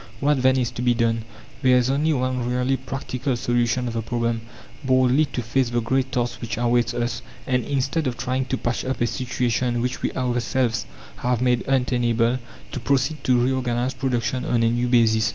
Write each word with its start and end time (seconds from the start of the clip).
What 0.19 0.41
then 0.41 0.57
is 0.57 0.71
to 0.71 0.81
be 0.81 0.95
done? 0.95 1.25
There 1.61 1.77
is 1.77 1.87
only 1.87 2.11
one 2.11 2.49
really 2.49 2.75
practical 2.75 3.37
solution 3.37 3.87
of 3.87 3.93
the 3.93 4.01
problem 4.01 4.41
boldly 4.83 5.25
to 5.25 5.43
face 5.43 5.69
the 5.69 5.79
great 5.79 6.11
task 6.11 6.41
which 6.41 6.57
awaits 6.57 6.95
us, 6.95 7.21
and 7.45 7.63
instead 7.65 8.07
of 8.07 8.17
trying 8.17 8.45
to 8.45 8.57
patch 8.57 8.83
up 8.83 8.99
a 8.99 9.05
situation 9.05 9.79
which 9.79 10.01
we 10.01 10.11
ourselves 10.13 10.87
have 11.17 11.39
made 11.39 11.61
untenable, 11.67 12.39
to 12.71 12.79
proceed 12.79 13.23
to 13.25 13.39
reorganize 13.39 13.93
production 13.93 14.43
on 14.43 14.63
a 14.63 14.71
new 14.71 14.87
basis. 14.87 15.29